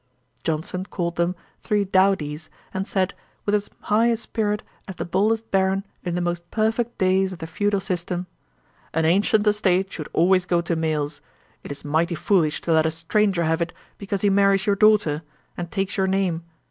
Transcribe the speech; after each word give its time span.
Johnson 0.43 0.83
called 0.85 1.15
them 1.15 1.35
'three 1.61 1.83
dowdies,' 1.85 2.49
and 2.73 2.87
said, 2.87 3.13
with 3.45 3.53
as 3.53 3.69
high 3.81 4.07
a 4.07 4.17
spirit 4.17 4.63
as 4.87 4.95
the 4.95 5.05
boldest 5.05 5.51
Baron 5.51 5.85
in 6.03 6.15
the 6.15 6.21
most 6.25 6.49
perfect 6.49 6.97
days 6.97 7.31
of 7.31 7.37
the 7.37 7.45
feudal 7.45 7.79
system, 7.79 8.25
'An 8.95 9.05
ancient 9.05 9.45
estate 9.45 9.91
should 9.93 10.09
always 10.11 10.47
go 10.47 10.59
to 10.59 10.75
males. 10.75 11.21
It 11.63 11.71
is 11.71 11.85
mighty 11.85 12.15
foolish 12.15 12.61
to 12.61 12.73
let 12.73 12.87
a 12.87 12.89
stranger 12.89 13.43
have 13.43 13.61
it 13.61 13.73
because 13.99 14.21
he 14.21 14.31
marries 14.31 14.65
your 14.65 14.75
daughter, 14.75 15.21
and 15.55 15.69
takes 15.69 15.97
your 15.97 16.07
name. 16.07 16.45